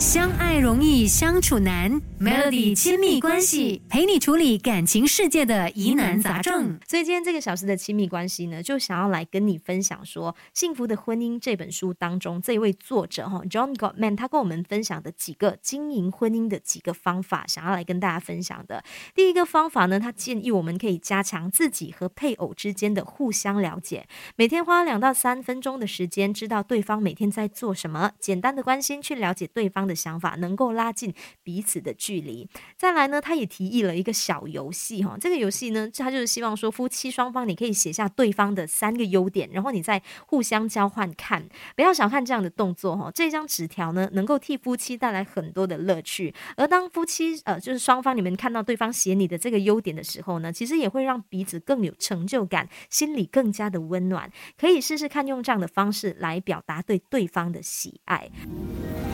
[0.00, 6.80] 相爱容易相处难，Melody 亲密关系陪你处理感情世界的疑难杂症。
[6.88, 18.82] 所以今天这个小时的亲密关系呢，就想要来跟你分享说，《幸福的婚姻》这本书当中，这位作者哈 John Gottman 他跟我们分享的几个经营婚姻的几个方法，想要来跟大家分享的。
[19.14, 24.06] 第一个方法呢，他建议我们可以加强自己和配偶之间的互相了解，
[24.36, 29.89] 每天花两到三分钟的时间，知道对方每天在做什么，简单的关心去了解对方。
[29.90, 31.12] 的想法能够拉近
[31.42, 32.48] 彼此的距离。
[32.76, 35.16] 再来呢，他也提议了一个小游戏哈。
[35.20, 41.48] 这个游戏呢，他就是希望说夫妻双方你可以写下对方的三个优点，然后你再互相交换看。
[41.74, 43.10] 不要小看这样的动作哈。
[43.12, 46.32] 这张纸条呢，能够替夫妻带来很多的乐趣。
[46.56, 54.30] 而当夫妻呃，就是双方你们看到对方写你的这个优点的时候呢，其实也会让彼此更有成就感，心里更加的温暖。
[54.56, 58.30] 可以试试看用这样的方式来表达对对方的喜爱。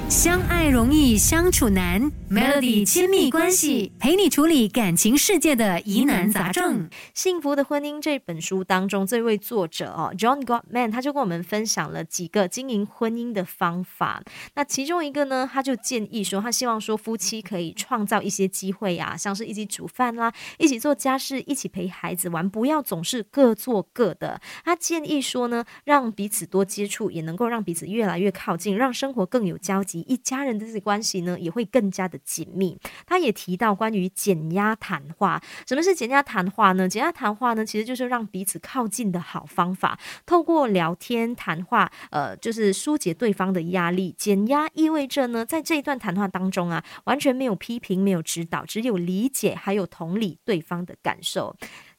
[0.09, 6.89] 相爱容易相处难，Melody 亲密关系陪你处理感情世界的疑难杂症。
[7.15, 14.23] 幸福的婚姻这本书当中，这位作者哦，John Gottman，他就跟我们分享了几个经营婚姻的方法。
[14.55, 24.41] 那其中一个呢，他就建议说，他希望说夫妻可以创造一些机会啊，像是一起煮饭啦，一起做家事，一起陪孩子玩，不要总是各做各的。
[24.65, 30.05] 他建议说呢，让彼此多接触，也能够让彼此越来越靠近，让生活更有交集。
[30.09, 32.79] 一家人的关系呢，也会更加的紧密。
[33.07, 36.89] 他也提到关于减压谈话，什么是减压谈话呢？
[36.89, 39.99] 减压谈话呢，其实就是让彼此靠近的好方法。
[40.25, 44.15] 透过聊天谈话，呃，就是疏解对方的压力。
[44.17, 51.57] 减压意味着呢，在这一段谈话当中啊，完全没有批评，没有指导，只有理解，还有同理对方的感受。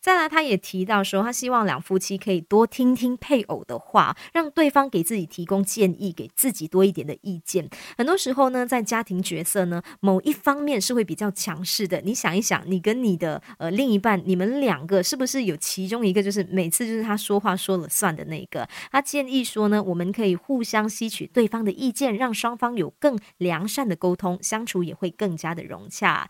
[0.07, 7.69] 再来，他也提到说，他希望两夫妻可以多听听配偶的话，让对方给自己提供建议，给自己多一点的意见。
[7.97, 11.99] 很多时候呢，在家庭角色呢，某一方面是会比较强势的。
[12.05, 18.65] 你想一想，你跟你的呃另一半，你们两个是不是有其中一个就是每次就是他说话说了算的那个？
[18.89, 26.29] 他建议说呢，我们可以互相吸取对方的意见，让双方有更良善的沟通，相处也会更加的融洽。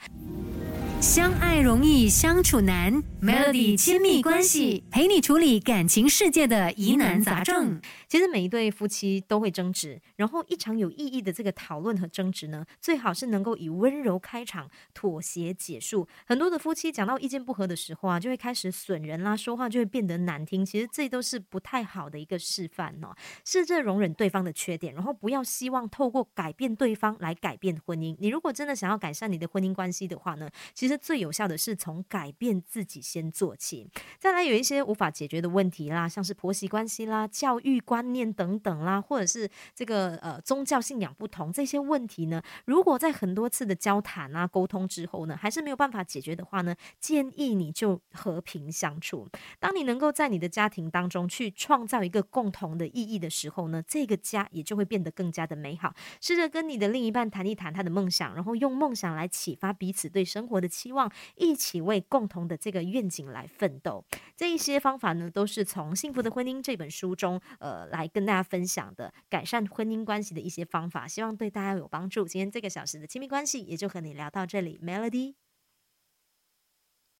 [1.00, 2.91] 相爱容易相处难
[3.22, 7.80] ，Melody 亲密关系陪你处理感情世界的疑难杂症。
[8.08, 16.08] 其实每一对夫妻都会争执，然后一场有意义的这个讨论和争执呢，最好是能够以温柔开场，妥协结束。
[16.25, 20.66] 很多的夫妻讲到意见不合的时候啊，就会开始损人啦，说话就会变得难听。
[20.66, 23.16] 其实这都是不太好的一个示范哦。
[23.46, 28.16] 试着容忍对方的缺点，然后不要希望透过改变对方来改变婚姻。
[28.19, 33.92] 你如果真的想要改善你的婚姻关系的话呢，其其实最有效的是从改变自己先做起。
[34.18, 49.28] 再来有一些无法解决的问题啦，像是婆媳关系啦、教育观念等等啦，或者是这个呃宗教信仰不同这些问题呢，如果在很多次的交谈啊沟通之后呢，还是没有办法解决的话呢，建议你就和平相处。
[49.59, 55.94] 当你能够在你的家庭当中去创造一个共同的意义的时候呢，这个家也就会变得更加的美好。
[56.22, 60.77] 试着跟你的另一半谈一谈他的梦想，然后用梦想来启发彼此对生活的。
[60.78, 64.06] 希望一起为共同的这个愿景来奋斗。
[64.36, 72.28] 这一些方法呢，都是从《幸福的婚姻》这本书中，呃，来跟大家分享的改善婚姻关系的一些方法，希望对大家有帮助。
[72.28, 75.47] 今天这个小时的亲密关系也就和你聊到这里，Melody。